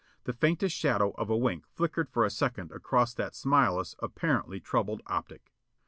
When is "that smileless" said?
3.13-3.95